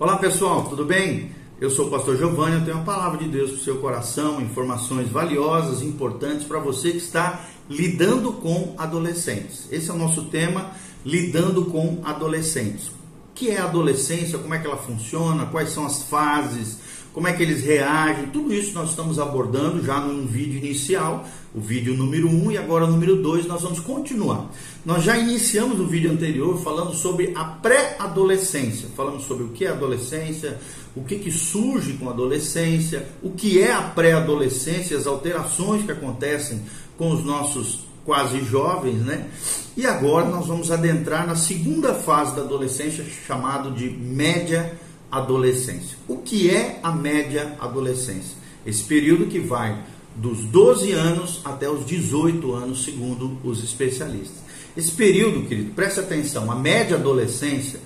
Olá 0.00 0.16
pessoal, 0.16 0.64
tudo 0.64 0.86
bem? 0.86 1.30
Eu 1.60 1.70
sou 1.70 1.86
o 1.86 1.90
pastor 1.90 2.16
Giovanni, 2.16 2.56
eu 2.56 2.64
tenho 2.64 2.78
a 2.78 2.82
palavra 2.82 3.18
de 3.18 3.28
Deus 3.28 3.50
para 3.50 3.60
o 3.60 3.62
seu 3.62 3.76
coração, 3.76 4.40
informações 4.40 5.08
valiosas, 5.08 5.82
importantes 5.82 6.46
para 6.46 6.58
você 6.58 6.92
que 6.92 6.96
está 6.96 7.44
lidando 7.68 8.32
com 8.32 8.74
adolescentes. 8.78 9.68
Esse 9.70 9.90
é 9.90 9.92
o 9.92 9.98
nosso 9.98 10.24
tema, 10.24 10.70
lidando 11.04 11.66
com 11.66 12.00
adolescentes. 12.04 12.88
O 12.88 12.92
que 13.34 13.50
é 13.50 13.60
adolescência? 13.60 14.38
Como 14.38 14.54
é 14.54 14.58
que 14.58 14.66
ela 14.66 14.78
funciona? 14.78 15.46
Quais 15.46 15.70
são 15.70 15.84
as 15.84 16.02
fases? 16.04 16.78
Como 17.12 17.28
é 17.28 17.32
que 17.32 17.42
eles 17.42 17.62
reagem, 17.62 18.26
tudo 18.26 18.52
isso 18.52 18.72
nós 18.72 18.90
estamos 18.90 19.18
abordando 19.18 19.84
já 19.84 20.00
num 20.00 20.26
vídeo 20.26 20.58
inicial, 20.58 21.26
o 21.54 21.60
vídeo 21.60 21.94
número 21.94 22.26
1 22.28 22.30
um, 22.30 22.50
e 22.50 22.56
agora 22.56 22.86
o 22.86 22.90
número 22.90 23.16
2 23.16 23.46
nós 23.46 23.62
vamos 23.62 23.80
continuar. 23.80 24.50
Nós 24.84 25.04
já 25.04 25.18
iniciamos 25.18 25.78
o 25.78 25.86
vídeo 25.86 26.10
anterior 26.10 26.58
falando 26.62 26.94
sobre 26.94 27.32
a 27.36 27.44
pré-adolescência, 27.44 28.88
falamos 28.96 29.24
sobre 29.24 29.44
o 29.44 29.48
que 29.48 29.66
é 29.66 29.68
adolescência, 29.68 30.58
o 30.96 31.04
que, 31.04 31.18
que 31.18 31.30
surge 31.30 31.92
com 31.94 32.08
a 32.08 32.12
adolescência, 32.12 33.06
o 33.22 33.30
que 33.30 33.60
é 33.60 33.72
a 33.72 33.82
pré-adolescência, 33.82 34.96
as 34.96 35.06
alterações 35.06 35.84
que 35.84 35.92
acontecem 35.92 36.62
com 36.96 37.12
os 37.12 37.22
nossos 37.22 37.80
quase 38.04 38.40
jovens, 38.40 39.00
né? 39.00 39.28
E 39.76 39.86
agora 39.86 40.26
nós 40.26 40.46
vamos 40.46 40.70
adentrar 40.70 41.26
na 41.26 41.36
segunda 41.36 41.94
fase 41.94 42.34
da 42.34 42.42
adolescência, 42.42 43.04
chamado 43.26 43.70
de 43.70 43.88
média 43.90 44.78
adolescência. 45.12 45.98
O 46.08 46.16
que 46.16 46.48
é 46.48 46.80
a 46.82 46.90
média 46.90 47.54
adolescência? 47.60 48.34
Esse 48.64 48.82
período 48.82 49.26
que 49.26 49.38
vai 49.38 49.78
dos 50.16 50.44
12 50.44 50.92
anos 50.92 51.42
até 51.44 51.68
os 51.68 51.84
18 51.84 52.54
anos, 52.54 52.84
segundo 52.84 53.38
os 53.44 53.62
especialistas. 53.62 54.38
Esse 54.74 54.92
período, 54.92 55.46
querido, 55.46 55.74
preste 55.74 56.00
atenção, 56.00 56.50
a 56.50 56.54
média 56.54 56.96
adolescência 56.96 57.78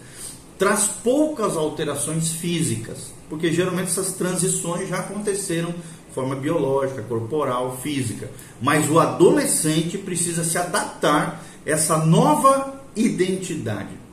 traz 0.57 0.87
poucas 1.03 1.57
alterações 1.57 2.31
físicas, 2.31 3.13
porque 3.29 3.53
geralmente 3.53 3.89
essas 3.89 4.13
transições 4.13 4.89
já 4.89 5.01
aconteceram 5.01 5.73
de 5.73 6.15
forma 6.15 6.37
biológica, 6.37 7.03
corporal, 7.03 7.77
física. 7.83 8.31
Mas 8.63 8.89
o 8.89 9.01
adolescente 9.01 9.99
precisa 9.99 10.45
se 10.45 10.57
adaptar 10.57 11.45
a 11.67 11.71
essa 11.71 11.99
nova 11.99 12.83
identidade 12.95 14.06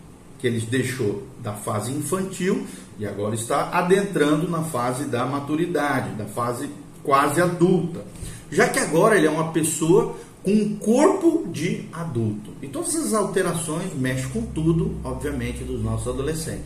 que 0.43 0.47
ele 0.47 0.59
deixou 0.59 1.23
da 1.41 1.53
fase 1.53 1.89
infantil 1.93 2.67
e 2.99 3.07
agora 3.07 3.33
está 3.33 3.69
adentrando 3.69 4.49
na 4.49 4.61
fase 4.61 5.05
da 5.05 5.25
maturidade, 5.25 6.15
da 6.15 6.25
fase 6.25 6.69
quase 7.01 7.39
adulta. 7.39 8.03
Já 8.51 8.67
que 8.67 8.77
agora 8.77 9.15
ele 9.15 9.25
é 9.25 9.29
uma 9.29 9.53
pessoa 9.53 10.17
com 10.43 10.51
um 10.51 10.75
corpo 10.75 11.47
de 11.49 11.85
adulto. 11.93 12.51
E 12.61 12.67
todas 12.67 12.89
essas 12.89 13.13
alterações 13.13 13.93
mexem 13.95 14.29
com 14.31 14.41
tudo, 14.41 14.97
obviamente, 15.01 15.63
dos 15.63 15.81
nossos 15.81 16.09
adolescentes. 16.09 16.65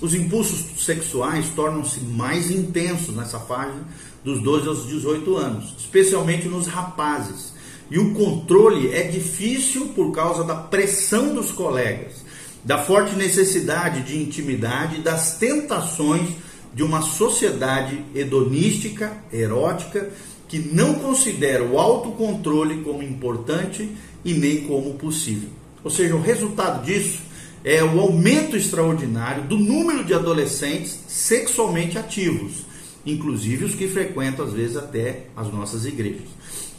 Os 0.00 0.14
impulsos 0.14 0.84
sexuais 0.84 1.48
tornam-se 1.48 1.98
mais 1.98 2.48
intensos 2.48 3.16
nessa 3.16 3.40
fase 3.40 3.80
dos 4.22 4.40
12 4.40 4.68
aos 4.68 4.86
18 4.86 5.36
anos, 5.36 5.74
especialmente 5.76 6.46
nos 6.46 6.68
rapazes. 6.68 7.52
E 7.90 7.98
o 7.98 8.14
controle 8.14 8.92
é 8.92 9.02
difícil 9.02 9.88
por 9.88 10.12
causa 10.12 10.44
da 10.44 10.54
pressão 10.54 11.34
dos 11.34 11.50
colegas 11.50 12.24
da 12.66 12.78
forte 12.78 13.14
necessidade 13.14 14.02
de 14.02 14.20
intimidade 14.20 15.00
das 15.00 15.38
tentações 15.38 16.30
de 16.74 16.82
uma 16.82 17.00
sociedade 17.00 18.04
hedonística, 18.12 19.16
erótica, 19.32 20.10
que 20.48 20.58
não 20.58 20.94
considera 20.94 21.62
o 21.62 21.78
autocontrole 21.78 22.82
como 22.82 23.04
importante 23.04 23.88
e 24.24 24.34
nem 24.34 24.62
como 24.62 24.94
possível. 24.94 25.48
Ou 25.84 25.90
seja, 25.90 26.16
o 26.16 26.20
resultado 26.20 26.84
disso 26.84 27.20
é 27.64 27.84
o 27.84 28.00
aumento 28.00 28.56
extraordinário 28.56 29.44
do 29.44 29.56
número 29.56 30.04
de 30.04 30.12
adolescentes 30.12 30.98
sexualmente 31.06 31.96
ativos, 31.96 32.66
inclusive 33.06 33.64
os 33.64 33.76
que 33.76 33.86
frequentam 33.86 34.44
às 34.44 34.52
vezes 34.52 34.76
até 34.76 35.26
as 35.36 35.52
nossas 35.52 35.86
igrejas. 35.86 36.28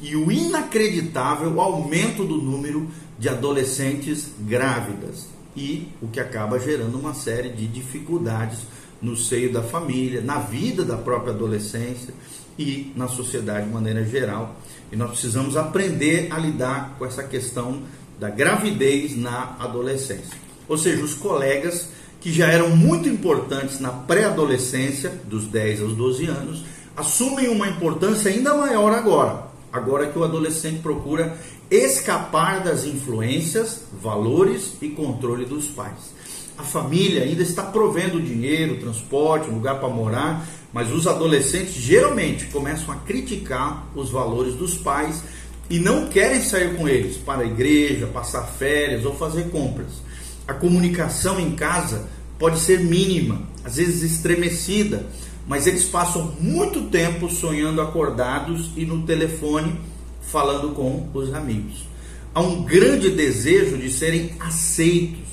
E 0.02 0.18
o 0.18 0.30
inacreditável 0.30 1.62
aumento 1.62 2.26
do 2.26 2.36
número 2.42 2.90
de 3.18 3.30
adolescentes 3.30 4.28
grávidas 4.42 5.37
e 5.58 5.92
o 6.00 6.08
que 6.08 6.20
acaba 6.20 6.60
gerando 6.60 6.98
uma 7.00 7.16
série 7.16 7.50
de 7.50 7.68
dificuldades 7.68 8.60
no 9.02 9.18
seio 9.18 9.52
da 9.52 9.64
família, 9.64 10.22
na 10.22 10.38
vida 10.38 10.86
da 10.86 10.96
própria 10.96 11.34
adolescência 11.34 12.14
e 12.58 12.94
na 12.96 13.08
sociedade 13.08 13.66
de 13.66 13.74
maneira 13.74 14.06
geral. 14.06 14.56
E 14.92 14.96
nós 14.96 15.10
precisamos 15.10 15.58
aprender 15.58 16.28
a 16.32 16.38
lidar 16.38 16.96
com 16.98 17.06
essa 17.06 17.24
questão 17.24 17.82
da 18.20 18.30
gravidez 18.30 19.18
na 19.18 19.56
adolescência. 19.60 20.38
Ou 20.70 20.78
seja, 20.78 21.04
os 21.04 21.16
colegas 21.16 21.90
que 22.22 22.32
já 22.32 22.48
eram 22.48 22.76
muito 22.76 23.10
importantes 23.10 23.80
na 23.80 23.90
pré-adolescência, 23.90 25.10
dos 25.26 25.46
10 25.48 25.82
aos 25.82 25.94
12 25.94 26.26
anos, 26.26 26.64
assumem 26.96 27.48
uma 27.48 27.68
importância 27.68 28.30
ainda 28.30 28.56
maior 28.56 28.92
agora, 28.94 29.48
agora 29.72 30.08
que 30.08 30.18
o 30.18 30.24
adolescente 30.24 30.82
procura 30.82 31.38
escapar 31.70 32.64
das 32.64 32.86
influências, 32.86 33.82
valores 34.02 34.74
e 34.82 34.90
controle 34.90 35.46
dos 35.46 35.68
pais. 35.68 36.16
A 36.58 36.64
família 36.64 37.24
ainda 37.24 37.44
está 37.44 37.64
provendo 37.64 38.22
dinheiro, 38.22 38.80
transporte, 38.80 39.50
lugar 39.50 39.80
para 39.80 39.90
morar, 39.90 40.48
mas 40.74 40.92
os 40.92 41.06
adolescentes 41.06 41.74
geralmente 41.74 42.46
começam 42.48 42.92
a 42.94 42.98
criticar 42.98 43.88
os 43.96 44.10
valores 44.10 44.56
dos 44.56 44.76
pais 44.76 45.22
e 45.70 45.80
não 45.80 46.08
querem 46.08 46.42
sair 46.42 46.76
com 46.76 46.88
eles 46.88 47.18
para 47.18 47.42
a 47.42 47.46
igreja, 47.46 48.08
passar 48.08 48.44
férias 48.44 49.06
ou 49.06 49.16
fazer 49.16 49.50
compras. 49.50 50.02
A 50.48 50.54
comunicação 50.54 51.40
em 51.40 51.52
casa 51.52 52.08
pode 52.40 52.60
ser 52.60 52.80
mínima, 52.80 53.42
às 53.64 53.76
vezes 53.76 54.02
estremecida, 54.02 55.06
mas 55.48 55.68
eles 55.68 55.86
passam 55.86 56.36
muito 56.40 56.90
tempo 56.90 57.30
sonhando 57.30 57.82
acordados 57.82 58.72
e 58.76 58.86
no 58.86 59.04
telefone 59.04 59.80
falando 60.28 60.74
com 60.74 61.10
os 61.14 61.34
amigos. 61.34 61.88
Há 62.34 62.42
um 62.42 62.64
grande 62.64 63.10
desejo 63.10 63.78
de 63.78 63.92
serem 63.92 64.34
aceitos, 64.40 65.28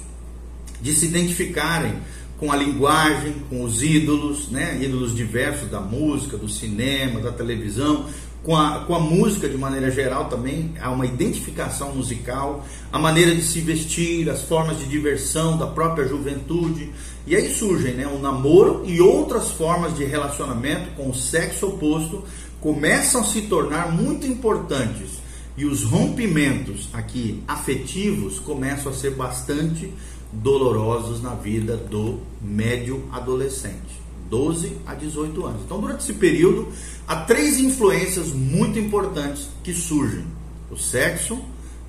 de 0.81 0.95
se 0.95 1.07
identificarem 1.07 1.95
com 2.39 2.51
a 2.51 2.57
linguagem, 2.57 3.35
com 3.49 3.63
os 3.63 3.83
ídolos, 3.83 4.49
né? 4.49 4.79
ídolos 4.83 5.15
diversos 5.15 5.71
da 5.71 5.81
música, 5.81 6.37
do 6.37 6.49
cinema, 6.49 7.21
da 7.21 7.31
televisão, 7.31 8.07
com 8.45 8.55
a, 8.55 8.81
com 8.81 8.95
a 8.95 9.01
música 9.01 9.49
de 9.49 9.57
maneira 9.57 9.91
geral 9.91 10.27
também, 10.27 10.75
há 10.79 10.91
uma 10.91 11.07
identificação 11.07 11.95
musical, 11.95 12.65
a 12.93 12.99
maneira 12.99 13.35
de 13.35 13.43
se 13.43 13.61
vestir, 13.61 14.29
as 14.29 14.43
formas 14.43 14.79
de 14.79 14.85
diversão 14.85 15.57
da 15.57 15.67
própria 15.67 16.07
juventude. 16.07 16.93
E 17.27 17.35
aí 17.35 17.51
surgem 17.51 17.95
né, 17.95 18.07
o 18.07 18.19
namoro 18.19 18.83
e 18.85 19.01
outras 19.01 19.51
formas 19.51 19.97
de 19.97 20.05
relacionamento 20.05 20.91
com 20.95 21.09
o 21.09 21.15
sexo 21.15 21.69
oposto 21.69 22.23
começam 22.65 23.21
a 23.21 23.25
se 23.25 23.43
tornar 23.43 23.93
muito 23.93 24.27
importantes 24.27 25.19
e 25.55 25.67
os 25.67 25.85
rompimentos 25.85 26.89
aqui 26.95 27.43
afetivos 27.47 28.39
começam 28.39 28.91
a 28.91 28.95
ser 28.95 29.11
bastante 29.11 29.93
dolorosos 30.33 31.23
na 31.23 31.35
vida 31.35 31.77
do 31.77 32.21
médio 32.41 33.07
adolescente, 33.13 34.01
12 34.31 34.79
a 34.87 34.95
18 34.95 35.45
anos. 35.45 35.63
Então, 35.67 35.79
durante 35.79 36.05
esse 36.05 36.15
período, 36.15 36.69
há 37.07 37.17
três 37.17 37.61
influências 37.61 38.33
muito 38.33 38.79
importantes 38.79 39.47
que 39.63 39.75
surgem: 39.75 40.25
o 40.71 40.77
sexo, 40.79 41.39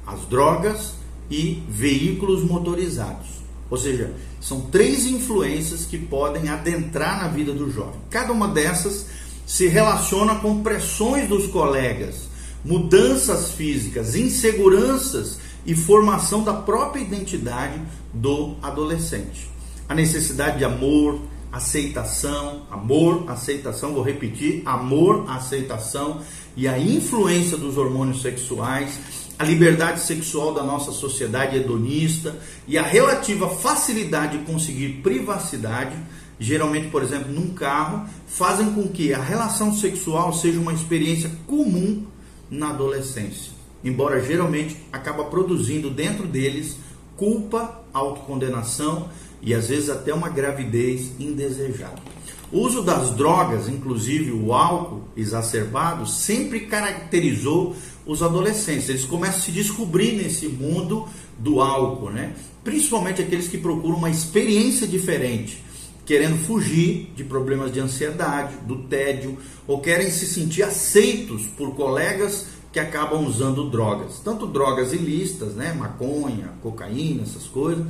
as 0.06 0.26
drogas 0.26 0.96
e 1.32 1.64
veículos 1.70 2.44
motorizados. 2.44 3.30
Ou 3.70 3.78
seja, 3.78 4.14
são 4.42 4.60
três 4.62 5.06
influências 5.06 5.86
que 5.86 5.98
podem 5.98 6.50
adentrar 6.50 7.24
na 7.24 7.30
vida 7.30 7.54
do 7.54 7.72
jovem. 7.72 8.00
Cada 8.10 8.34
uma 8.34 8.50
dessas 8.50 9.08
se 9.46 9.68
relaciona 9.68 10.36
com 10.36 10.64
pressões 10.64 11.28
dos 11.28 11.48
colegas, 11.48 12.28
mudanças 12.64 13.52
físicas, 13.52 14.16
inseguranças 14.16 15.40
e 15.66 15.76
formação 15.76 16.44
da 16.44 16.54
própria 16.54 17.02
identidade 17.02 17.80
do 18.14 18.56
adolescente. 18.62 19.50
A 19.88 19.94
necessidade 19.94 20.58
de 20.58 20.66
amor, 20.66 21.20
aceitação, 21.52 22.64
amor, 22.70 23.26
aceitação, 23.30 23.94
vou 23.94 24.04
repetir, 24.04 24.62
amor, 24.66 25.26
aceitação 25.30 26.22
e 26.56 26.68
a 26.68 26.78
influência 26.78 27.56
dos 27.56 27.78
hormônios 27.78 28.22
sexuais, 28.22 29.00
a 29.38 29.44
liberdade 29.44 30.02
sexual 30.02 30.54
da 30.54 30.64
nossa 30.64 30.92
sociedade 30.92 31.58
hedonista 31.58 32.36
e 32.68 32.78
a 32.78 32.84
relativa 32.84 33.50
facilidade 33.50 34.38
de 34.38 34.46
conseguir 34.46 35.02
privacidade 35.04 35.96
geralmente, 36.40 36.90
por 36.90 37.04
exemplo, 37.04 37.32
num 37.32 37.54
carro, 37.54 38.08
fazem 38.28 38.72
com 38.74 38.88
que 38.88 39.14
a 39.14 39.22
relação 39.22 39.74
sexual 39.74 40.34
seja 40.34 40.60
uma 40.60 40.74
experiência 40.74 41.32
comum 41.48 42.06
na 42.50 42.70
adolescência. 42.70 43.54
Embora 43.84 44.24
geralmente 44.24 44.78
acaba 44.92 45.26
produzindo 45.26 45.90
dentro 45.90 46.28
deles 46.28 46.78
culpa, 47.16 47.84
autocondenação 47.94 49.10
e 49.42 49.54
às 49.54 49.68
vezes 49.68 49.90
até 49.90 50.14
uma 50.14 50.30
gravidez 50.30 51.12
indesejada. 51.20 52.02
O 52.52 52.60
uso 52.60 52.82
das 52.82 53.12
drogas, 53.12 53.68
inclusive 53.68 54.32
o 54.32 54.54
álcool 54.54 55.04
exacerbado, 55.16 56.08
sempre 56.08 56.62
caracterizou 56.62 57.76
os 58.06 58.22
adolescentes. 58.22 58.90
Eles 58.90 59.06
começam 59.06 59.38
a 59.38 59.42
se 59.42 59.52
descobrir 59.52 60.14
nesse 60.14 60.48
mundo 60.48 61.08
do 61.38 61.60
álcool, 61.60 62.12
né? 62.12 62.34
Principalmente 62.64 63.22
aqueles 63.22 63.48
que 63.48 63.58
procuram 63.58 63.98
uma 63.98 64.10
experiência 64.10 64.88
diferente 64.88 65.64
querendo 66.06 66.38
fugir 66.38 67.12
de 67.16 67.24
problemas 67.24 67.72
de 67.74 67.80
ansiedade, 67.80 68.56
do 68.68 68.84
tédio, 68.84 69.38
ou 69.68 69.82
querem 69.82 70.10
se 70.12 70.26
sentir 70.26 70.64
aceitos 70.64 71.48
por 71.58 71.76
colegas 71.76 72.48
que 72.72 72.80
acabam 72.80 73.26
usando 73.26 73.70
drogas, 73.70 74.20
tanto 74.20 74.46
drogas 74.46 74.92
ilícitas, 74.92 75.54
né, 75.54 75.74
maconha, 75.74 76.50
cocaína, 76.62 77.24
essas 77.24 77.48
coisas, 77.48 77.86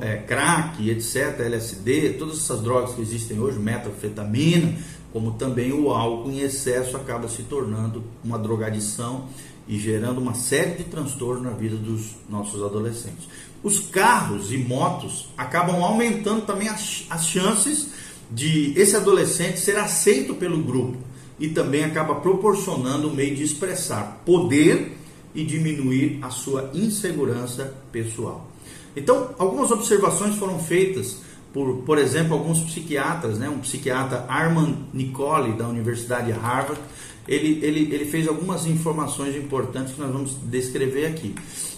é, 0.00 0.16
crack, 0.18 0.88
etc., 0.88 1.40
LSD, 1.40 2.14
todas 2.14 2.38
essas 2.38 2.62
drogas 2.62 2.94
que 2.94 3.02
existem 3.02 3.38
hoje, 3.38 3.58
metanfetamina, 3.58 4.78
como 5.12 5.32
também 5.32 5.72
o 5.72 5.90
álcool 5.90 6.30
em 6.30 6.40
excesso 6.40 6.96
acaba 6.96 7.28
se 7.28 7.42
tornando 7.42 8.04
uma 8.22 8.38
drogadição 8.38 9.26
e 9.68 9.78
gerando 9.78 10.18
uma 10.18 10.34
série 10.34 10.76
de 10.76 10.84
transtornos 10.84 11.42
na 11.42 11.50
vida 11.50 11.76
dos 11.76 12.12
nossos 12.28 12.62
adolescentes. 12.62 13.28
Os 13.62 13.78
carros 13.80 14.52
e 14.52 14.58
motos 14.58 15.28
acabam 15.36 15.82
aumentando 15.82 16.42
também 16.42 16.68
as, 16.68 17.04
as 17.10 17.26
chances 17.26 17.88
de 18.30 18.72
esse 18.76 18.96
adolescente 18.96 19.60
ser 19.60 19.76
aceito 19.76 20.34
pelo 20.34 20.62
grupo 20.62 20.98
e 21.38 21.48
também 21.48 21.84
acaba 21.84 22.16
proporcionando 22.16 23.08
um 23.08 23.14
meio 23.14 23.34
de 23.34 23.42
expressar 23.42 24.22
poder 24.24 24.96
e 25.34 25.44
diminuir 25.44 26.18
a 26.22 26.30
sua 26.30 26.70
insegurança 26.72 27.74
pessoal. 27.92 28.50
Então, 28.96 29.34
algumas 29.38 29.70
observações 29.70 30.36
foram 30.36 30.58
feitas 30.58 31.18
por, 31.56 31.78
por 31.86 31.96
exemplo, 31.96 32.34
alguns 32.34 32.60
psiquiatras, 32.60 33.38
né? 33.38 33.48
um 33.48 33.60
psiquiatra 33.60 34.26
Armand 34.28 34.74
Nicole, 34.92 35.54
da 35.54 35.66
Universidade 35.66 36.26
de 36.26 36.32
Harvard, 36.32 36.78
ele, 37.26 37.64
ele, 37.64 37.94
ele 37.94 38.04
fez 38.04 38.28
algumas 38.28 38.66
informações 38.66 39.34
importantes 39.34 39.94
que 39.94 40.00
nós 40.02 40.12
vamos 40.12 40.36
descrever 40.42 41.06
aqui. 41.06 41.34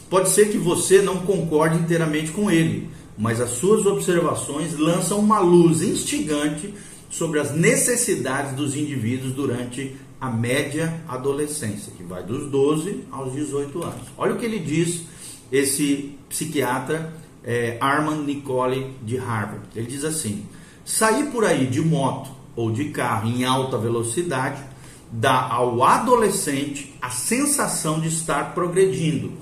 Pode 0.08 0.31
ser 0.31 0.50
que 0.50 0.58
você 0.58 1.02
não 1.02 1.19
concorde 1.19 1.78
inteiramente 1.78 2.31
com 2.31 2.50
ele, 2.50 2.90
mas 3.16 3.40
as 3.40 3.50
suas 3.50 3.84
observações 3.84 4.78
lançam 4.78 5.19
uma 5.19 5.38
luz 5.38 5.82
instigante 5.82 6.72
sobre 7.10 7.40
as 7.40 7.55
necessidades 7.55 8.52
dos 8.55 8.76
indivíduos 8.76 9.32
durante 9.32 9.96
a 10.20 10.31
média 10.31 11.00
adolescência, 11.06 11.93
que 11.96 12.02
vai 12.02 12.22
dos 12.22 12.50
12 12.50 13.05
aos 13.10 13.32
18 13.32 13.82
anos. 13.82 14.02
Olha 14.16 14.34
o 14.34 14.38
que 14.38 14.44
ele 14.44 14.58
diz 14.58 15.02
esse 15.50 16.16
psiquiatra 16.28 17.12
é, 17.44 17.78
Armand 17.81 18.22
Nicole 18.22 18.94
de 19.02 19.16
Harvard. 19.16 19.66
Ele 19.75 19.87
diz 19.87 20.05
assim: 20.05 20.44
sair 20.84 21.31
por 21.31 21.44
aí 21.44 21.66
de 21.66 21.81
moto 21.81 22.31
ou 22.56 22.70
de 22.70 22.87
carro 22.87 23.28
em 23.28 23.44
alta 23.44 23.78
velocidade 23.78 24.62
dá 25.10 25.49
ao 25.49 25.82
adolescente 25.82 26.94
a 27.00 27.08
sensação 27.08 28.00
de 28.00 28.08
estar 28.08 28.55
progredindo, 28.55 29.32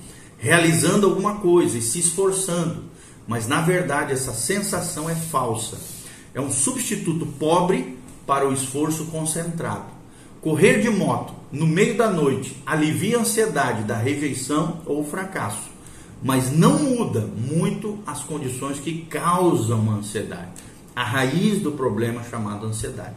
realizando 0.47 1.07
alguma 1.07 1.37
coisa 1.37 1.77
e 1.77 1.83
se 1.83 1.99
esforçando, 1.99 2.85
mas 3.27 3.47
na 3.47 3.61
verdade 3.61 4.13
essa 4.13 4.33
sensação 4.33 5.11
é 5.11 5.15
falsa. 5.15 5.77
É 6.33 6.41
um 6.41 6.51
substituto 6.51 7.27
pobre 7.39 7.99
para 8.27 8.49
o 8.49 8.53
esforço 8.53 9.07
concentrado. 9.07 9.85
Correr 10.41 10.81
de 10.81 10.91
moto 10.91 11.35
no 11.53 11.67
meio 11.67 11.97
da 11.97 12.11
noite 12.11 12.57
alivia 12.65 13.19
a 13.19 13.21
ansiedade 13.21 13.83
da 13.85 13.97
rejeição 13.97 14.81
ou 14.87 15.05
fracasso 15.05 15.77
mas 16.23 16.51
não 16.51 16.79
muda 16.79 17.21
muito 17.21 17.99
as 18.07 18.23
condições 18.23 18.79
que 18.79 19.03
causam 19.03 19.91
a 19.91 19.95
ansiedade, 19.95 20.51
a 20.95 21.05
raiz 21.05 21.61
do 21.61 21.73
problema 21.73 22.23
chamado 22.25 22.67
ansiedade. 22.67 23.15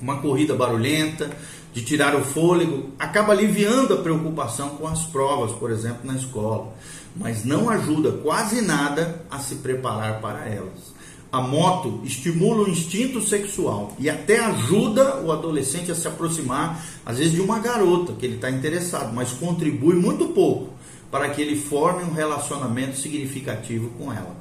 Uma 0.00 0.20
corrida 0.20 0.54
barulhenta, 0.54 1.30
de 1.72 1.82
tirar 1.82 2.14
o 2.14 2.24
fôlego, 2.24 2.90
acaba 2.98 3.32
aliviando 3.32 3.94
a 3.94 3.98
preocupação 3.98 4.70
com 4.70 4.86
as 4.86 5.04
provas, 5.04 5.52
por 5.52 5.70
exemplo, 5.70 6.00
na 6.04 6.14
escola, 6.14 6.72
mas 7.16 7.44
não 7.44 7.70
ajuda 7.70 8.12
quase 8.12 8.60
nada 8.60 9.24
a 9.30 9.38
se 9.38 9.56
preparar 9.56 10.20
para 10.20 10.46
elas. 10.46 10.92
A 11.30 11.40
moto 11.40 12.02
estimula 12.04 12.64
o 12.64 12.68
instinto 12.68 13.22
sexual 13.22 13.96
e 13.98 14.10
até 14.10 14.38
ajuda 14.38 15.22
o 15.22 15.32
adolescente 15.32 15.90
a 15.90 15.94
se 15.94 16.06
aproximar, 16.06 16.84
às 17.06 17.16
vezes, 17.16 17.32
de 17.32 17.40
uma 17.40 17.58
garota 17.58 18.12
que 18.12 18.26
ele 18.26 18.34
está 18.34 18.50
interessado, 18.50 19.14
mas 19.14 19.32
contribui 19.32 19.94
muito 19.94 20.28
pouco 20.28 20.74
para 21.10 21.30
que 21.30 21.40
ele 21.40 21.56
forme 21.56 22.04
um 22.04 22.12
relacionamento 22.12 22.98
significativo 22.98 23.88
com 23.98 24.12
ela. 24.12 24.36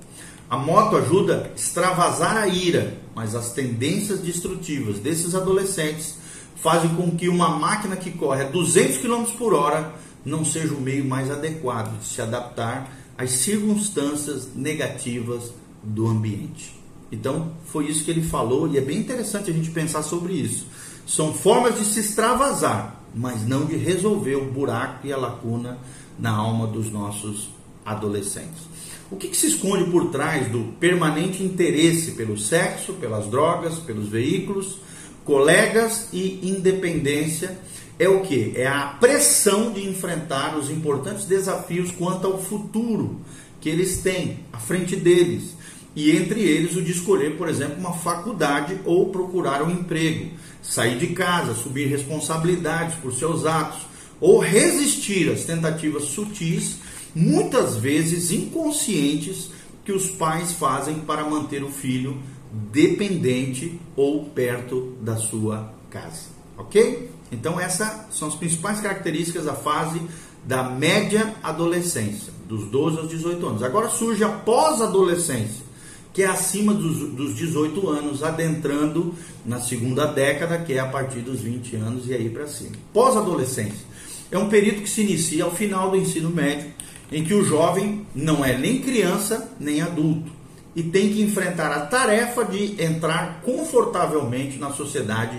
A 0.49 0.57
moto 0.57 0.97
ajuda 0.97 1.49
a 1.49 1.55
extravasar 1.55 2.35
a 2.35 2.47
ira, 2.47 2.97
mas 3.15 3.35
as 3.35 3.53
tendências 3.53 4.19
destrutivas 4.19 4.99
desses 4.99 5.33
adolescentes 5.33 6.15
fazem 6.61 6.93
com 6.95 7.11
que 7.11 7.27
uma 7.27 7.49
máquina 7.49 7.95
que 7.95 8.11
corre 8.11 8.43
a 8.43 8.47
200 8.47 8.97
km 8.97 9.23
por 9.37 9.53
hora 9.53 9.93
não 10.23 10.45
seja 10.45 10.73
o 10.73 10.81
meio 10.81 11.03
mais 11.03 11.31
adequado 11.31 11.99
de 11.99 12.05
se 12.05 12.21
adaptar 12.21 12.91
às 13.17 13.31
circunstâncias 13.31 14.49
negativas 14.55 15.51
do 15.83 16.07
ambiente. 16.07 16.79
Então, 17.11 17.51
foi 17.65 17.87
isso 17.87 18.05
que 18.05 18.11
ele 18.11 18.21
falou 18.21 18.67
e 18.67 18.77
é 18.77 18.81
bem 18.81 18.99
interessante 18.99 19.49
a 19.49 19.53
gente 19.53 19.71
pensar 19.71 20.03
sobre 20.03 20.33
isso. 20.33 20.65
São 21.05 21.33
formas 21.33 21.77
de 21.77 21.85
se 21.85 21.99
extravasar, 21.99 23.01
mas 23.13 23.45
não 23.45 23.65
de 23.65 23.75
resolver 23.75 24.35
o 24.35 24.45
buraco 24.45 25.05
e 25.05 25.11
a 25.11 25.17
lacuna 25.17 25.77
na 26.17 26.31
alma 26.31 26.67
dos 26.67 26.91
nossos 26.91 27.49
adolescentes. 27.85 28.69
O 29.09 29.17
que, 29.17 29.27
que, 29.27 29.35
se 29.35 29.47
esconde 29.47 29.91
por 29.91 30.09
trás 30.09 30.49
do 30.49 30.71
permanente 30.79 31.43
interesse 31.43 32.11
pelo 32.11 32.37
sexo, 32.37 32.93
pelas 32.93 33.25
drogas, 33.29 33.79
pelos 33.79 34.07
veículos, 34.07 34.77
colegas 35.23 36.09
e 36.11 36.39
independência? 36.49 37.57
É 37.99 38.09
o 38.09 38.21
que? 38.21 38.53
É 38.55 38.67
a 38.67 38.97
pressão 38.99 39.71
de 39.71 39.87
enfrentar 39.87 40.57
os 40.57 40.69
importantes 40.69 41.25
desafios 41.25 41.91
quanto 41.91 42.25
ao 42.25 42.41
futuro 42.41 43.21
que 43.59 43.69
eles 43.69 43.97
têm 43.97 44.39
à 44.51 44.57
frente 44.57 44.95
deles. 44.95 45.55
E 45.95 46.11
entre 46.11 46.41
eles 46.41 46.75
o 46.75 46.81
de 46.81 46.91
escolher, 46.91 47.37
por 47.37 47.47
exemplo, 47.47 47.77
uma 47.77 47.93
faculdade 47.93 48.79
ou 48.85 49.09
procurar 49.09 49.61
um 49.61 49.69
emprego, 49.69 50.31
sair 50.61 50.97
de 50.97 51.07
casa, 51.07 51.51
assumir 51.51 51.87
responsabilidades 51.87 52.95
por 52.95 53.13
seus 53.13 53.45
atos, 53.45 53.81
ou 54.19 54.39
resistir 54.39 55.31
às 55.31 55.43
tentativas 55.43 56.05
sutis, 56.05 56.77
muitas 57.13 57.75
vezes 57.75 58.31
inconscientes, 58.31 59.51
que 59.83 59.91
os 59.91 60.11
pais 60.11 60.53
fazem 60.53 60.99
para 60.99 61.23
manter 61.23 61.63
o 61.63 61.69
filho 61.69 62.17
dependente 62.51 63.79
ou 63.95 64.25
perto 64.25 64.97
da 65.01 65.15
sua 65.15 65.73
casa. 65.89 66.29
Ok? 66.57 67.09
Então, 67.31 67.59
essas 67.59 68.07
são 68.11 68.27
as 68.27 68.35
principais 68.35 68.79
características 68.81 69.45
da 69.45 69.53
fase 69.53 70.01
da 70.45 70.63
média 70.63 71.33
adolescência, 71.41 72.33
dos 72.47 72.65
12 72.65 72.97
aos 72.97 73.09
18 73.09 73.45
anos. 73.45 73.63
Agora 73.63 73.89
surge 73.89 74.23
a 74.23 74.29
pós-adolescência, 74.29 75.63
que 76.11 76.23
é 76.23 76.27
acima 76.27 76.73
dos, 76.73 76.97
dos 77.13 77.35
18 77.35 77.87
anos, 77.89 78.23
adentrando 78.23 79.13
na 79.45 79.61
segunda 79.61 80.05
década, 80.05 80.57
que 80.57 80.73
é 80.73 80.79
a 80.79 80.87
partir 80.87 81.19
dos 81.19 81.39
20 81.39 81.75
anos 81.77 82.07
e 82.07 82.13
aí 82.13 82.29
para 82.29 82.47
cima. 82.47 82.71
Pós-adolescência 82.91 83.85
é 84.29 84.37
um 84.37 84.49
período 84.49 84.81
que 84.81 84.89
se 84.89 85.01
inicia 85.01 85.45
ao 85.45 85.51
final 85.51 85.91
do 85.91 85.97
ensino 85.97 86.29
médio, 86.29 86.71
em 87.11 87.23
que 87.23 87.33
o 87.33 87.43
jovem 87.43 88.05
não 88.15 88.43
é 88.43 88.57
nem 88.57 88.81
criança 88.81 89.51
nem 89.59 89.81
adulto 89.81 90.40
e 90.75 90.83
tem 90.83 91.13
que 91.13 91.21
enfrentar 91.21 91.71
a 91.71 91.85
tarefa 91.85 92.45
de 92.45 92.81
entrar 92.81 93.41
confortavelmente 93.43 94.57
na 94.57 94.71
sociedade 94.71 95.37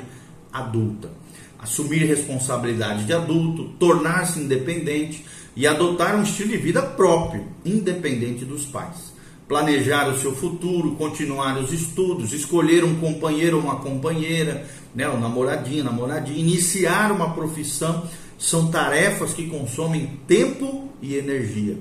adulta, 0.52 1.10
assumir 1.58 2.04
responsabilidade 2.04 3.04
de 3.04 3.12
adulto, 3.12 3.70
tornar-se 3.78 4.40
independente 4.40 5.24
e 5.56 5.66
adotar 5.66 6.16
um 6.16 6.22
estilo 6.22 6.50
de 6.50 6.58
vida 6.58 6.82
próprio, 6.82 7.46
independente 7.64 8.44
dos 8.44 8.66
pais. 8.66 9.12
Planejar 9.48 10.08
o 10.08 10.18
seu 10.18 10.34
futuro, 10.34 10.92
continuar 10.96 11.58
os 11.58 11.72
estudos, 11.72 12.32
escolher 12.32 12.84
um 12.84 12.96
companheiro 12.96 13.58
ou 13.58 13.62
uma 13.62 13.76
companheira, 13.76 14.66
né, 14.94 15.08
um 15.08 15.20
namoradinho, 15.20 15.84
namoradinha, 15.84 16.38
iniciar 16.38 17.12
uma 17.12 17.34
profissão 17.34 18.06
são 18.38 18.70
tarefas 18.70 19.32
que 19.32 19.48
consomem 19.48 20.18
tempo 20.26 20.88
e 21.00 21.14
energia. 21.14 21.76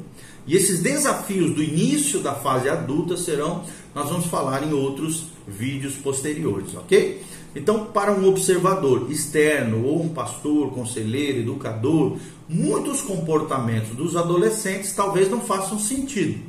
E 0.48 0.55
esses 0.55 0.81
desafios 0.81 1.53
do 1.53 1.62
início 1.62 2.19
da 2.19 2.33
fase 2.33 2.67
adulta 2.67 3.15
serão, 3.15 3.63
nós 3.93 4.10
vamos 4.10 4.25
falar 4.25 4.63
em 4.63 4.74
outros 4.74 5.27
vídeos 5.48 5.95
posteriores, 5.95 6.74
ok? 6.75 7.21
Então, 7.55 7.86
para 7.86 8.13
um 8.13 8.27
observador 8.27 9.12
externo 9.12 9.86
ou 9.86 10.01
um 10.01 10.10
pastor, 10.10 10.71
conselheiro, 10.71 11.39
educador, 11.39 12.17
muitos 12.48 13.01
comportamentos 13.01 13.89
dos 13.95 14.15
adolescentes 14.15 14.93
talvez 14.93 15.29
não 15.29 15.41
façam 15.41 15.77
sentido. 15.77 16.39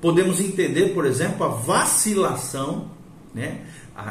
Podemos 0.00 0.38
entender, 0.38 0.94
por 0.94 1.06
exemplo, 1.06 1.44
a 1.44 1.48
vacilação, 1.48 2.90
né? 3.34 3.62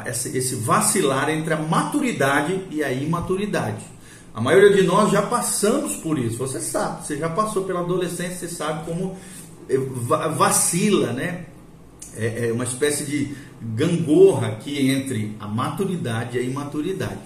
esse 0.06 0.54
vacilar 0.56 1.30
entre 1.30 1.54
a 1.54 1.58
maturidade 1.58 2.60
e 2.70 2.82
a 2.82 2.92
imaturidade. 2.92 3.84
A 4.34 4.40
maioria 4.40 4.70
de 4.76 4.82
nós 4.82 5.12
já 5.12 5.22
passamos 5.22 5.94
por 5.94 6.18
isso. 6.18 6.38
Você 6.38 6.60
sabe, 6.60 7.06
você 7.06 7.16
já 7.16 7.28
passou 7.28 7.62
pela 7.62 7.80
adolescência, 7.80 8.36
você 8.36 8.48
sabe 8.48 8.84
como 8.84 9.16
eh, 9.68 9.78
vacila, 10.36 11.12
né? 11.12 11.46
É, 12.16 12.48
é 12.48 12.52
uma 12.52 12.64
espécie 12.64 13.04
de 13.04 13.34
gangorra 13.62 14.48
aqui 14.48 14.90
entre 14.90 15.36
a 15.38 15.46
maturidade 15.46 16.36
e 16.36 16.40
a 16.40 16.42
imaturidade. 16.42 17.20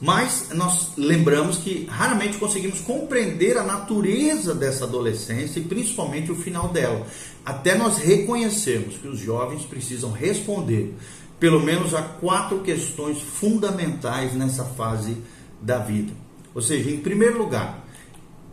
Mas 0.00 0.48
nós 0.54 0.92
lembramos 0.98 1.56
que 1.56 1.86
raramente 1.88 2.36
conseguimos 2.36 2.80
compreender 2.80 3.56
a 3.56 3.62
natureza 3.62 4.54
dessa 4.54 4.84
adolescência 4.84 5.58
e 5.58 5.64
principalmente 5.64 6.30
o 6.30 6.36
final 6.36 6.68
dela, 6.68 7.06
até 7.46 7.74
nós 7.74 7.96
reconhecermos 7.96 8.98
que 8.98 9.08
os 9.08 9.18
jovens 9.18 9.62
precisam 9.64 10.12
responder 10.12 10.94
pelo 11.40 11.60
menos 11.60 11.94
a 11.94 12.02
quatro 12.02 12.60
questões 12.60 13.20
fundamentais 13.20 14.34
nessa 14.34 14.64
fase 14.64 15.16
da 15.62 15.78
vida. 15.78 16.25
Ou 16.56 16.62
seja, 16.62 16.90
em 16.90 16.96
primeiro 16.96 17.36
lugar, 17.36 17.86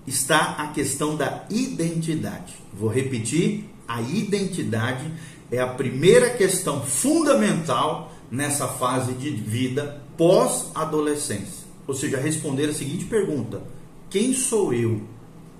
está 0.05 0.55
a 0.57 0.67
questão 0.67 1.15
da 1.15 1.45
identidade. 1.49 2.53
Vou 2.73 2.89
repetir: 2.89 3.63
a 3.87 4.01
identidade 4.01 5.09
é 5.49 5.59
a 5.59 5.67
primeira 5.67 6.31
questão 6.31 6.85
fundamental 6.85 8.13
nessa 8.29 8.67
fase 8.67 9.13
de 9.13 9.29
vida 9.29 10.01
pós-adolescência. 10.17 11.63
Ou 11.87 11.93
seja, 11.93 12.17
responder 12.17 12.65
a 12.65 12.73
seguinte 12.73 13.05
pergunta: 13.05 13.61
quem 14.09 14.33
sou 14.33 14.73
eu? 14.73 15.01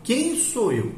Quem 0.04 0.38
sou 0.38 0.74
eu? 0.74 0.92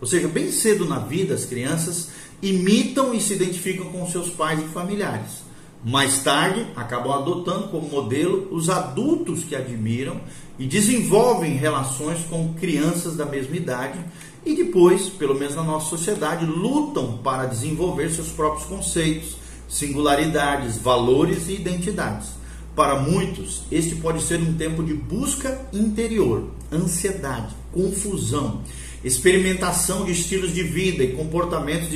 Ou 0.00 0.06
seja, 0.06 0.28
bem 0.28 0.50
cedo 0.50 0.86
na 0.86 0.98
vida, 0.98 1.34
as 1.34 1.44
crianças 1.44 2.08
imitam 2.40 3.12
e 3.12 3.20
se 3.20 3.34
identificam 3.34 3.92
com 3.92 4.10
seus 4.10 4.30
pais 4.30 4.58
e 4.58 4.68
familiares. 4.68 5.49
Mais 5.82 6.22
tarde, 6.22 6.66
acabam 6.76 7.12
adotando 7.12 7.68
como 7.68 7.88
modelo 7.88 8.48
os 8.50 8.68
adultos 8.68 9.44
que 9.44 9.56
admiram 9.56 10.20
e 10.58 10.66
desenvolvem 10.66 11.54
relações 11.54 12.18
com 12.28 12.52
crianças 12.52 13.16
da 13.16 13.24
mesma 13.24 13.56
idade 13.56 13.98
e 14.44 14.54
depois, 14.54 15.08
pelo 15.08 15.34
menos 15.34 15.56
na 15.56 15.62
nossa 15.62 15.88
sociedade, 15.88 16.44
lutam 16.44 17.18
para 17.24 17.46
desenvolver 17.46 18.10
seus 18.10 18.28
próprios 18.28 18.66
conceitos, 18.66 19.36
singularidades, 19.68 20.76
valores 20.76 21.48
e 21.48 21.54
identidades. 21.54 22.28
Para 22.76 23.00
muitos, 23.00 23.62
este 23.72 23.94
pode 23.96 24.22
ser 24.22 24.38
um 24.38 24.54
tempo 24.54 24.82
de 24.82 24.92
busca 24.92 25.66
interior, 25.72 26.50
ansiedade, 26.70 27.54
confusão, 27.72 28.60
experimentação 29.02 30.04
de 30.04 30.12
estilos 30.12 30.52
de 30.52 30.62
vida 30.62 31.02
e 31.02 31.12
comportamentos 31.12 31.88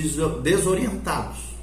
desorientados. 0.43 1.54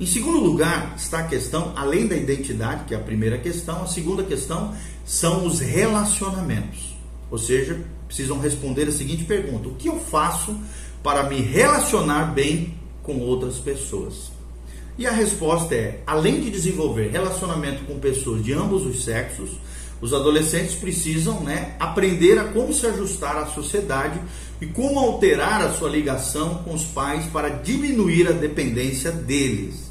Em 0.00 0.06
segundo 0.06 0.40
lugar, 0.40 0.94
está 0.96 1.18
a 1.18 1.24
questão, 1.24 1.74
além 1.76 2.06
da 2.06 2.16
identidade, 2.16 2.84
que 2.84 2.94
é 2.94 2.96
a 2.96 3.02
primeira 3.02 3.36
questão, 3.36 3.82
a 3.82 3.86
segunda 3.86 4.22
questão 4.22 4.74
são 5.04 5.44
os 5.44 5.60
relacionamentos. 5.60 6.96
Ou 7.30 7.36
seja, 7.36 7.78
precisam 8.06 8.40
responder 8.40 8.88
a 8.88 8.92
seguinte 8.92 9.24
pergunta: 9.24 9.68
o 9.68 9.74
que 9.74 9.90
eu 9.90 10.00
faço 10.00 10.58
para 11.02 11.24
me 11.24 11.42
relacionar 11.42 12.32
bem 12.32 12.78
com 13.02 13.18
outras 13.18 13.58
pessoas? 13.58 14.32
E 14.96 15.06
a 15.06 15.10
resposta 15.10 15.74
é: 15.74 16.00
além 16.06 16.40
de 16.40 16.50
desenvolver 16.50 17.10
relacionamento 17.10 17.84
com 17.84 17.98
pessoas 17.98 18.42
de 18.42 18.54
ambos 18.54 18.86
os 18.86 19.04
sexos, 19.04 19.50
os 20.00 20.14
adolescentes 20.14 20.76
precisam 20.76 21.40
né, 21.40 21.76
aprender 21.78 22.38
a 22.38 22.44
como 22.44 22.72
se 22.72 22.86
ajustar 22.86 23.36
à 23.36 23.44
sociedade 23.48 24.18
e 24.62 24.66
como 24.66 24.98
alterar 24.98 25.60
a 25.60 25.74
sua 25.74 25.90
ligação 25.90 26.62
com 26.64 26.72
os 26.72 26.84
pais 26.84 27.26
para 27.26 27.50
diminuir 27.50 28.28
a 28.28 28.32
dependência 28.32 29.12
deles 29.12 29.89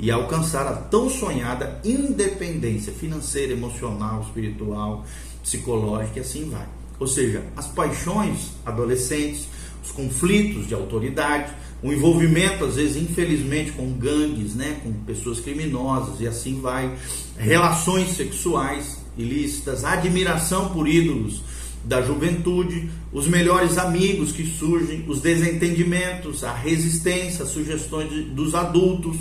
e 0.00 0.10
alcançar 0.10 0.66
a 0.66 0.72
tão 0.72 1.10
sonhada 1.10 1.80
independência 1.84 2.92
financeira, 2.92 3.52
emocional, 3.52 4.22
espiritual, 4.22 5.04
psicológica 5.42 6.18
e 6.18 6.22
assim 6.22 6.48
vai. 6.48 6.66
Ou 6.98 7.06
seja, 7.06 7.44
as 7.56 7.66
paixões 7.66 8.52
adolescentes, 8.64 9.46
os 9.84 9.90
conflitos 9.92 10.66
de 10.66 10.74
autoridade, 10.74 11.52
o 11.82 11.92
envolvimento, 11.92 12.64
às 12.64 12.76
vezes, 12.76 12.96
infelizmente, 12.96 13.72
com 13.72 13.90
gangues, 13.92 14.54
né, 14.54 14.80
com 14.82 14.92
pessoas 15.04 15.40
criminosas 15.40 16.20
e 16.20 16.26
assim 16.26 16.60
vai, 16.60 16.94
relações 17.38 18.16
sexuais 18.16 18.98
ilícitas, 19.16 19.84
admiração 19.84 20.70
por 20.70 20.86
ídolos 20.88 21.42
da 21.84 22.02
juventude, 22.02 22.90
os 23.12 23.26
melhores 23.26 23.78
amigos 23.78 24.32
que 24.32 24.46
surgem, 24.46 25.04
os 25.08 25.20
desentendimentos, 25.20 26.44
a 26.44 26.52
resistência, 26.52 27.44
as 27.44 27.50
sugestões 27.50 28.26
dos 28.26 28.54
adultos, 28.54 29.16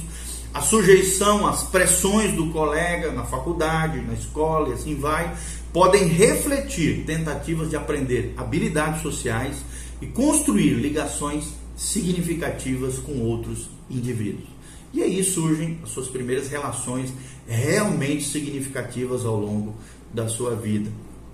a 0.54 0.62
sujeição 0.62 1.46
às 1.48 1.64
pressões 1.64 2.34
do 2.36 2.52
colega 2.52 3.12
na 3.12 3.24
faculdade, 3.24 4.02
na 4.02 4.14
escola 4.14 4.70
e 4.70 4.74
assim 4.74 4.96
vai, 4.96 5.36
podem 5.72 6.08
refletir 6.08 7.06
tentativas 7.06 7.70
de 7.70 7.76
aprender 7.76 8.34
habilidades 8.36 9.02
sociais 9.02 9.58
e 10.02 10.08
construir 10.08 10.74
ligações 10.74 11.54
significativas 11.78 12.98
com 12.98 13.22
outros 13.22 13.70
indivíduos. 13.90 14.50
E 14.92 15.04
aí 15.04 15.24
surgem 15.24 15.80
as 15.84 15.90
suas 15.90 16.08
primeiras 16.08 16.50
relações 16.50 17.14
realmente 17.48 18.24
significativas 18.24 19.24
ao 19.26 19.40
longo 19.40 19.76
da 20.12 20.28
sua 20.28 20.56
vida. 20.56 20.92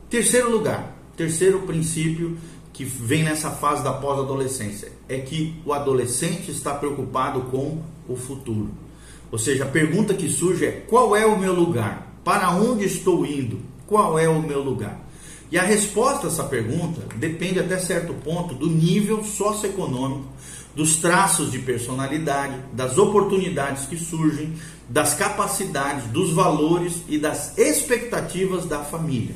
Terceiro 0.10 0.52
lugar, 0.52 0.94
terceiro 1.16 1.62
princípio 1.62 2.38
que 2.74 2.84
vem 2.84 3.24
nessa 3.24 3.52
fase 3.52 3.82
da 3.82 3.94
pós-adolescência 3.94 4.92
é 5.08 5.20
que 5.20 5.56
o 5.66 5.72
adolescente 5.72 6.52
está 6.52 6.74
preocupado 6.74 7.44
com 7.44 7.82
o 8.08 8.18
futuro. 8.18 8.85
Ou 9.36 9.40
seja, 9.40 9.66
a 9.66 9.68
pergunta 9.68 10.14
que 10.14 10.30
surge 10.30 10.66
é: 10.66 10.72
qual 10.72 11.14
é 11.14 11.26
o 11.26 11.38
meu 11.38 11.54
lugar? 11.54 12.10
Para 12.24 12.52
onde 12.52 12.86
estou 12.86 13.26
indo? 13.26 13.60
Qual 13.86 14.18
é 14.18 14.30
o 14.30 14.42
meu 14.42 14.64
lugar? 14.64 14.98
E 15.52 15.58
a 15.58 15.62
resposta 15.62 16.26
a 16.26 16.30
essa 16.30 16.46
pergunta 16.46 17.02
depende 17.18 17.60
até 17.60 17.78
certo 17.78 18.14
ponto 18.14 18.56
do 18.56 18.70
nível 18.70 19.26
socioeconômico, 19.26 20.24
dos 20.74 20.96
traços 20.96 21.52
de 21.52 21.60
personalidade, 21.60 22.56
das 22.72 22.98
oportunidades 22.98 23.86
que 23.86 23.98
surgem, 23.98 24.54
das 24.88 25.16
capacidades, 25.16 26.06
dos 26.06 26.32
valores 26.32 27.04
e 27.10 27.18
das 27.18 27.58
expectativas 27.58 28.64
da 28.64 28.86
família. 28.86 29.36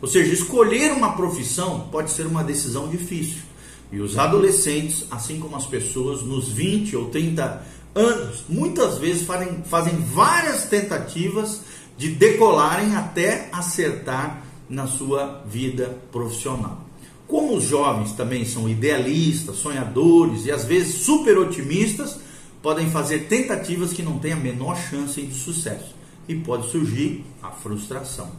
Ou 0.00 0.06
seja, 0.06 0.32
escolher 0.32 0.92
uma 0.92 1.14
profissão 1.16 1.88
pode 1.90 2.12
ser 2.12 2.28
uma 2.28 2.44
decisão 2.44 2.88
difícil. 2.88 3.42
E 3.90 3.98
os 3.98 4.16
adolescentes, 4.16 5.04
assim 5.10 5.40
como 5.40 5.56
as 5.56 5.66
pessoas 5.66 6.22
nos 6.22 6.48
20 6.48 6.96
ou 6.96 7.06
30 7.06 7.81
anos, 7.94 8.44
muitas 8.48 8.98
vezes 8.98 9.26
fazem, 9.26 9.62
fazem 9.64 9.96
várias 9.96 10.64
tentativas 10.64 11.60
de 11.96 12.08
decolarem 12.08 12.96
até 12.96 13.48
acertar 13.52 14.42
na 14.68 14.86
sua 14.86 15.42
vida 15.46 15.98
profissional. 16.10 16.86
Como 17.28 17.56
os 17.56 17.64
jovens 17.64 18.12
também 18.12 18.44
são 18.44 18.68
idealistas, 18.68 19.56
sonhadores 19.56 20.46
e 20.46 20.50
às 20.50 20.64
vezes 20.64 20.96
super 20.96 21.38
otimistas, 21.38 22.18
podem 22.62 22.90
fazer 22.90 23.20
tentativas 23.20 23.92
que 23.92 24.02
não 24.02 24.18
têm 24.18 24.32
a 24.32 24.36
menor 24.36 24.76
chance 24.76 25.20
de 25.20 25.34
sucesso 25.34 25.94
e 26.28 26.34
pode 26.34 26.70
surgir 26.70 27.24
a 27.42 27.50
frustração. 27.50 28.30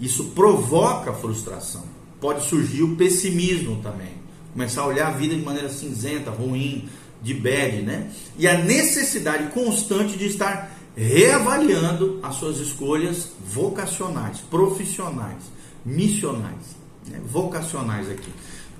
Isso 0.00 0.24
provoca 0.34 1.12
frustração. 1.12 1.84
Pode 2.20 2.46
surgir 2.48 2.82
o 2.82 2.96
pessimismo 2.96 3.80
também. 3.82 4.12
Começar 4.52 4.82
a 4.82 4.86
olhar 4.86 5.08
a 5.08 5.12
vida 5.12 5.34
de 5.34 5.42
maneira 5.42 5.68
cinzenta, 5.68 6.30
ruim, 6.30 6.88
de 7.22 7.34
bad, 7.34 7.82
né? 7.82 8.10
E 8.38 8.48
a 8.48 8.58
necessidade 8.58 9.52
constante 9.52 10.18
de 10.18 10.26
estar 10.26 10.76
reavaliando 10.96 12.18
as 12.22 12.34
suas 12.36 12.58
escolhas 12.58 13.28
vocacionais, 13.46 14.38
profissionais, 14.38 15.42
missionais, 15.84 16.76
né? 17.06 17.20
vocacionais 17.24 18.10
aqui. 18.10 18.30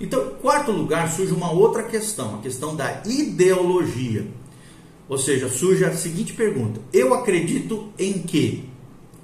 Então, 0.01 0.35
quarto 0.41 0.73
lugar, 0.73 1.11
surge 1.11 1.33
uma 1.33 1.53
outra 1.53 1.85
questão, 1.85 2.37
a 2.37 2.39
questão 2.43 2.75
da 2.75 3.03
ideologia. 3.07 4.27
Ou 5.09 5.17
seja, 5.17 5.49
surge 5.49 5.85
a 5.85 5.95
seguinte 5.95 6.33
pergunta: 6.33 6.81
eu 6.93 7.15
acredito 7.15 7.93
em 7.99 8.15
quê? 8.15 8.61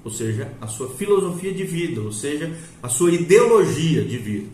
Ou 0.03 0.11
seja, 0.11 0.53
a 0.61 0.67
sua 0.67 0.89
filosofia 0.89 1.53
de 1.53 1.63
vida, 1.65 2.01
ou 2.01 2.11
seja, 2.11 2.51
a 2.81 2.87
sua 2.87 3.11
ideologia 3.11 4.03
de 4.03 4.17
vida. 4.17 4.47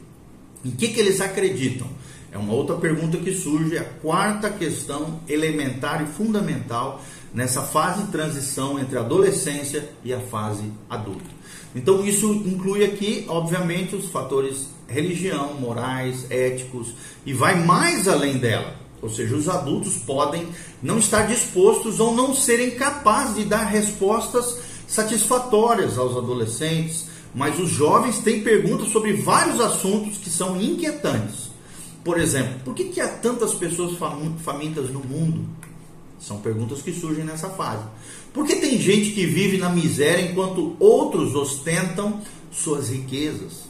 Em 0.63 0.71
que, 0.71 0.87
que 0.87 0.99
eles 0.99 1.21
acreditam? 1.21 1.87
É 2.35 2.37
uma 2.37 2.53
outra 2.53 2.75
pergunta 2.75 3.17
que 3.17 3.33
surge, 3.33 3.77
a 3.77 3.85
quarta 3.85 4.49
questão 4.49 5.21
elementar 5.25 6.03
e 6.03 6.05
fundamental 6.05 7.01
nessa 7.33 7.61
fase 7.61 8.03
de 8.03 8.11
transição 8.11 8.77
entre 8.77 8.97
a 8.97 8.99
adolescência 8.99 9.87
e 10.03 10.13
a 10.13 10.19
fase 10.19 10.69
adulta. 10.89 11.23
Então 11.73 12.05
isso 12.05 12.29
inclui 12.45 12.83
aqui, 12.83 13.23
obviamente, 13.29 13.95
os 13.95 14.09
fatores 14.09 14.67
religião, 14.85 15.53
morais, 15.53 16.29
éticos 16.29 16.93
e 17.25 17.31
vai 17.31 17.63
mais 17.63 18.05
além 18.05 18.37
dela. 18.37 18.75
Ou 19.01 19.09
seja, 19.09 19.33
os 19.33 19.47
adultos 19.47 19.95
podem 19.95 20.45
não 20.83 20.99
estar 20.99 21.27
dispostos 21.27 22.01
ou 22.01 22.13
não 22.13 22.35
serem 22.35 22.71
capazes 22.71 23.35
de 23.35 23.45
dar 23.45 23.63
respostas 23.63 24.57
satisfatórias 24.85 25.97
aos 25.97 26.17
adolescentes, 26.17 27.05
mas 27.33 27.57
os 27.57 27.69
jovens 27.69 28.19
têm 28.19 28.43
perguntas 28.43 28.89
sobre 28.89 29.13
vários 29.13 29.61
assuntos 29.61 30.17
que 30.17 30.29
são 30.29 30.61
inquietantes. 30.61 31.44
Por 32.05 32.19
exemplo, 32.19 32.59
por 32.63 32.75
que, 32.75 32.83
que 32.83 33.01
há 33.01 33.07
tantas 33.07 33.55
pessoas 33.55 33.97
famintas 34.43 34.91
no 34.91 34.99
mundo? 34.99 35.43
São 36.19 36.39
perguntas 36.39 36.83
que 36.83 36.93
surgem 36.93 37.25
nessa 37.25 37.49
fase. 37.49 37.83
Por 38.31 38.45
que 38.45 38.57
tem 38.57 38.79
gente 38.79 39.09
que 39.09 39.25
vive 39.25 39.57
na 39.57 39.69
miséria 39.69 40.21
enquanto 40.21 40.75
outros 40.79 41.33
ostentam 41.33 42.21
suas 42.51 42.89
riquezas? 42.89 43.63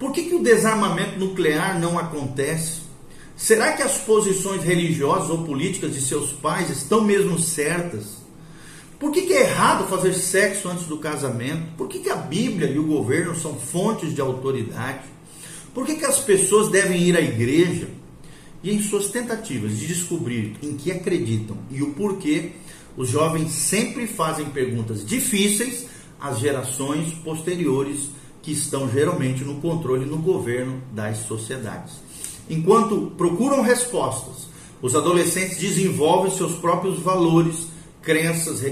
Por 0.00 0.10
que, 0.10 0.24
que 0.24 0.34
o 0.34 0.42
desarmamento 0.42 1.20
nuclear 1.20 1.78
não 1.78 1.96
acontece? 1.96 2.80
Será 3.36 3.72
que 3.74 3.82
as 3.84 3.98
posições 3.98 4.64
religiosas 4.64 5.30
ou 5.30 5.44
políticas 5.44 5.94
de 5.94 6.00
seus 6.00 6.32
pais 6.32 6.70
estão 6.70 7.04
mesmo 7.04 7.38
certas? 7.38 8.16
Por 8.98 9.12
que, 9.12 9.22
que 9.22 9.32
é 9.32 9.42
errado 9.42 9.88
fazer 9.88 10.12
sexo 10.14 10.68
antes 10.68 10.86
do 10.86 10.98
casamento? 10.98 11.76
Por 11.76 11.86
que, 11.86 12.00
que 12.00 12.10
a 12.10 12.16
Bíblia 12.16 12.68
e 12.68 12.80
o 12.80 12.86
governo 12.86 13.36
são 13.36 13.54
fontes 13.54 14.12
de 14.12 14.20
autoridade? 14.20 15.04
Por 15.74 15.86
que, 15.86 15.94
que 15.94 16.04
as 16.04 16.18
pessoas 16.18 16.68
devem 16.68 17.02
ir 17.02 17.16
à 17.16 17.20
igreja? 17.20 17.88
E 18.62 18.70
em 18.70 18.82
suas 18.82 19.08
tentativas 19.08 19.78
de 19.78 19.86
descobrir 19.86 20.56
em 20.62 20.76
que 20.76 20.90
acreditam 20.90 21.56
e 21.70 21.82
o 21.82 21.92
porquê, 21.92 22.52
os 22.96 23.08
jovens 23.08 23.52
sempre 23.52 24.06
fazem 24.06 24.46
perguntas 24.46 25.06
difíceis 25.06 25.86
às 26.20 26.38
gerações 26.38 27.14
posteriores 27.24 28.10
que 28.42 28.52
estão 28.52 28.90
geralmente 28.90 29.44
no 29.44 29.60
controle 29.60 30.04
no 30.04 30.18
governo 30.18 30.82
das 30.92 31.18
sociedades. 31.18 31.94
Enquanto 32.48 33.12
procuram 33.16 33.62
respostas, 33.62 34.48
os 34.82 34.94
adolescentes 34.94 35.58
desenvolvem 35.58 36.32
seus 36.32 36.56
próprios 36.56 36.98
valores, 36.98 37.68
crenças 38.02 38.62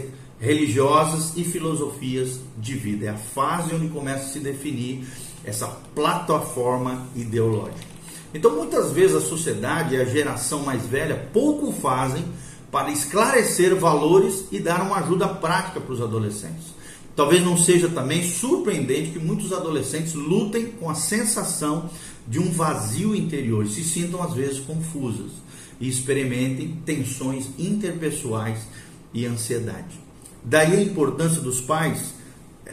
religiosas 0.40 1.32
e 1.36 1.44
filosofias 1.44 2.40
de 2.56 2.74
vida. 2.74 3.06
É 3.06 3.08
a 3.10 3.16
fase 3.16 3.74
onde 3.74 3.88
começa 3.88 4.24
a 4.24 4.28
se 4.28 4.40
definir 4.40 5.06
essa 5.44 5.66
plataforma 5.94 7.06
ideológica. 7.16 7.98
Então, 8.32 8.54
muitas 8.54 8.92
vezes 8.92 9.16
a 9.16 9.20
sociedade 9.20 9.94
e 9.94 10.00
a 10.00 10.04
geração 10.04 10.62
mais 10.62 10.84
velha 10.86 11.28
pouco 11.32 11.72
fazem 11.72 12.24
para 12.70 12.90
esclarecer 12.90 13.74
valores 13.74 14.44
e 14.52 14.60
dar 14.60 14.82
uma 14.82 14.98
ajuda 14.98 15.26
prática 15.26 15.80
para 15.80 15.92
os 15.92 16.02
adolescentes. 16.02 16.76
Talvez 17.16 17.42
não 17.42 17.56
seja 17.56 17.88
também 17.88 18.22
surpreendente 18.22 19.10
que 19.10 19.18
muitos 19.18 19.52
adolescentes 19.52 20.14
lutem 20.14 20.66
com 20.66 20.88
a 20.88 20.94
sensação 20.94 21.90
de 22.28 22.38
um 22.38 22.50
vazio 22.52 23.14
interior 23.14 23.66
se 23.66 23.82
sintam 23.82 24.22
às 24.22 24.34
vezes 24.34 24.60
confusos 24.60 25.32
e 25.80 25.88
experimentem 25.88 26.80
tensões 26.84 27.48
interpessoais 27.58 28.60
e 29.12 29.24
ansiedade. 29.24 30.07
Daí 30.44 30.76
a 30.76 30.82
importância 30.82 31.40
dos 31.40 31.60
pais 31.60 32.14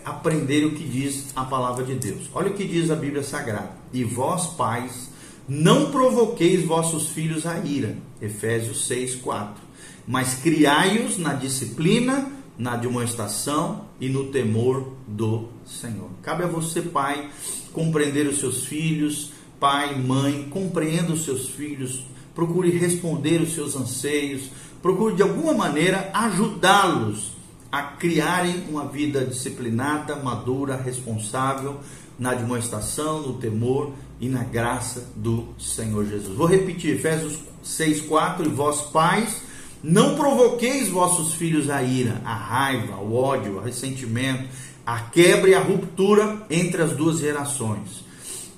aprenderem 0.04 0.68
o 0.68 0.76
que 0.76 0.84
diz 0.84 1.28
a 1.36 1.44
palavra 1.44 1.84
de 1.84 1.96
Deus. 1.96 2.30
Olha 2.34 2.52
o 2.52 2.54
que 2.54 2.66
diz 2.66 2.92
a 2.92 2.96
Bíblia 2.96 3.24
Sagrada: 3.24 3.72
E 3.94 4.04
vós, 4.04 4.48
pais, 4.48 5.10
não 5.48 5.92
provoqueis 5.92 6.66
vossos 6.66 7.10
filhos 7.10 7.46
a 7.46 7.60
ira. 7.60 7.98
Efésios 8.22 8.88
6, 8.88 9.16
4. 9.16 9.64
Mas 10.08 10.36
criai-os 10.36 11.18
na 11.18 11.34
disciplina, 11.34 12.32
na 12.58 12.74
admoestação 12.74 13.86
e 14.00 14.08
no 14.08 14.26
temor 14.26 14.94
do 15.08 15.50
Senhor. 15.66 16.10
Cabe 16.22 16.44
a 16.44 16.48
você, 16.48 16.82
pai, 16.82 17.30
compreender 17.74 18.28
os 18.28 18.40
seus 18.40 18.66
filhos, 18.66 19.32
pai, 19.60 19.96
mãe, 20.00 20.48
compreenda 20.50 21.14
os 21.14 21.26
seus 21.26 21.50
filhos, 21.50 22.06
procure 22.34 22.70
responder 22.70 23.42
os 23.42 23.54
seus 23.54 23.76
anseios, 23.76 24.50
procure 24.82 25.16
de 25.16 25.24
alguma 25.24 25.54
maneira 25.54 26.12
ajudá-los 26.14 27.35
a 27.76 27.84
criarem 27.84 28.64
uma 28.70 28.86
vida 28.86 29.26
disciplinada, 29.26 30.16
madura, 30.16 30.78
responsável 30.78 31.82
na 32.18 32.34
demonstração, 32.34 33.22
no 33.22 33.34
temor 33.34 33.92
e 34.18 34.30
na 34.30 34.46
graça 34.46 35.06
do 35.14 35.50
Senhor 35.60 36.06
Jesus. 36.06 36.38
Vou 36.38 36.48
repetir, 36.48 36.96
Efésios 36.96 37.38
6:4 37.62 38.46
e 38.46 38.48
vós 38.48 38.80
pais, 38.84 39.42
não 39.84 40.16
provoqueis 40.16 40.88
vossos 40.88 41.34
filhos 41.34 41.70
a 41.70 41.84
ira, 41.84 42.22
a 42.24 42.34
raiva, 42.34 42.96
o 42.96 43.14
ódio, 43.14 43.58
o 43.58 43.62
ressentimento, 43.62 44.48
a 44.86 45.02
quebra 45.02 45.50
e 45.50 45.54
a 45.54 45.60
ruptura 45.60 46.46
entre 46.50 46.82
as 46.82 46.94
duas 46.94 47.20
gerações, 47.20 48.06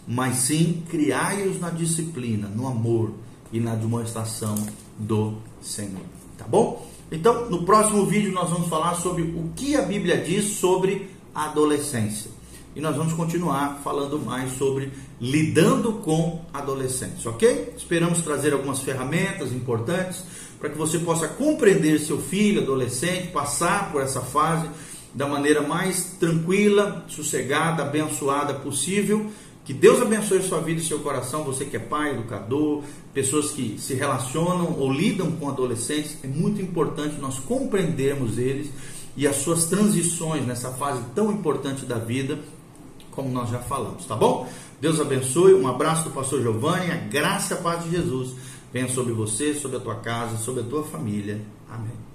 mas 0.08 0.36
sim 0.36 0.84
criai-os 0.88 1.60
na 1.60 1.72
disciplina, 1.72 2.48
no 2.50 2.68
amor 2.68 3.14
e 3.52 3.60
na 3.60 3.74
demonstração 3.74 4.56
do 4.96 5.40
Senhor. 5.60 6.06
Tá 6.38 6.46
bom? 6.48 6.97
Então, 7.12 7.50
no 7.50 7.64
próximo 7.64 8.06
vídeo 8.06 8.34
nós 8.34 8.50
vamos 8.50 8.68
falar 8.68 8.96
sobre 8.96 9.22
o 9.22 9.52
que 9.56 9.76
a 9.76 9.82
Bíblia 9.82 10.18
diz 10.18 10.58
sobre 10.58 11.10
a 11.34 11.46
adolescência. 11.46 12.32
E 12.76 12.82
nós 12.82 12.96
vamos 12.96 13.14
continuar 13.14 13.80
falando 13.84 14.20
mais 14.20 14.52
sobre 14.58 14.92
lidando 15.20 15.94
com 15.94 16.46
adolescentes, 16.54 17.26
ok? 17.26 17.74
Esperamos 17.76 18.22
trazer 18.22 18.54
algumas 18.54 18.82
ferramentas 18.82 19.52
importantes 19.52 20.24
para 20.60 20.70
que 20.70 20.78
você 20.78 21.00
possa 21.00 21.28
compreender 21.28 22.00
seu 22.00 22.20
filho, 22.20 22.62
adolescente, 22.62 23.28
passar 23.28 23.92
por 23.92 24.02
essa 24.02 24.22
fase 24.22 24.70
da 25.14 25.26
maneira 25.26 25.62
mais 25.62 26.18
tranquila, 26.20 27.06
sossegada, 27.08 27.84
abençoada 27.84 28.54
possível 28.54 29.28
que 29.68 29.74
Deus 29.74 30.02
abençoe 30.02 30.42
sua 30.42 30.62
vida 30.62 30.80
e 30.80 30.84
seu 30.84 31.00
coração, 31.00 31.44
você 31.44 31.66
que 31.66 31.76
é 31.76 31.80
pai, 31.80 32.12
educador, 32.12 32.84
pessoas 33.14 33.52
que 33.52 33.78
se 33.78 33.96
relacionam 33.96 34.80
ou 34.80 34.90
lidam 34.90 35.30
com 35.32 35.50
adolescentes, 35.50 36.18
é 36.24 36.28
muito 36.28 36.62
importante 36.62 37.20
nós 37.20 37.38
compreendermos 37.38 38.38
eles 38.38 38.70
e 39.18 39.28
as 39.28 39.36
suas 39.36 39.66
transições 39.66 40.48
nessa 40.48 40.72
fase 40.72 41.02
tão 41.14 41.34
importante 41.34 41.86
da 41.86 41.98
vida, 41.98 42.40
como 43.12 43.28
nós 43.28 43.50
já 43.50 43.60
falamos, 43.60 44.06
tá 44.06 44.16
bom? 44.16 44.48
Deus 44.80 45.02
abençoe, 45.02 45.54
um 45.54 45.68
abraço 45.68 46.06
do 46.06 46.12
pastor 46.12 46.42
Giovanni, 46.42 46.90
a 46.90 46.96
graça 46.96 47.54
e 47.54 47.58
a 47.58 47.62
paz 47.62 47.84
de 47.84 47.92
Jesus 47.92 48.36
venha 48.72 48.88
sobre 48.88 49.12
você, 49.12 49.54
sobre 49.54 49.76
a 49.76 49.82
tua 49.82 49.96
casa, 49.96 50.38
sobre 50.38 50.62
a 50.62 50.66
tua 50.66 50.84
família. 50.84 51.42
Amém. 51.70 52.07